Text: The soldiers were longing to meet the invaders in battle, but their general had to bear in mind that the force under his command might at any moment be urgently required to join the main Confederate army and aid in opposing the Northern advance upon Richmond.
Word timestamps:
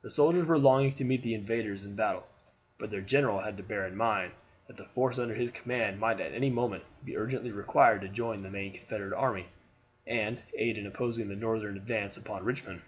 The 0.00 0.08
soldiers 0.08 0.46
were 0.46 0.56
longing 0.56 0.94
to 0.94 1.04
meet 1.04 1.20
the 1.20 1.34
invaders 1.34 1.84
in 1.84 1.94
battle, 1.94 2.26
but 2.78 2.88
their 2.88 3.02
general 3.02 3.40
had 3.40 3.58
to 3.58 3.62
bear 3.62 3.86
in 3.86 3.94
mind 3.96 4.32
that 4.66 4.78
the 4.78 4.86
force 4.86 5.18
under 5.18 5.34
his 5.34 5.50
command 5.50 6.00
might 6.00 6.20
at 6.22 6.32
any 6.32 6.48
moment 6.48 6.84
be 7.04 7.18
urgently 7.18 7.52
required 7.52 8.00
to 8.00 8.08
join 8.08 8.40
the 8.40 8.50
main 8.50 8.72
Confederate 8.72 9.12
army 9.12 9.48
and 10.06 10.42
aid 10.56 10.78
in 10.78 10.86
opposing 10.86 11.28
the 11.28 11.36
Northern 11.36 11.76
advance 11.76 12.16
upon 12.16 12.44
Richmond. 12.44 12.80